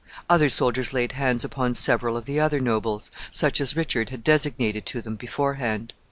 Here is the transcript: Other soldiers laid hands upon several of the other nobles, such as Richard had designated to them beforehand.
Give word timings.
Other 0.27 0.49
soldiers 0.49 0.93
laid 0.93 1.11
hands 1.11 1.43
upon 1.45 1.75
several 1.75 2.17
of 2.17 2.25
the 2.25 2.39
other 2.39 2.59
nobles, 2.59 3.11
such 3.29 3.61
as 3.61 3.75
Richard 3.75 4.09
had 4.09 4.23
designated 4.23 4.83
to 4.87 4.99
them 5.03 5.15
beforehand. 5.15 5.93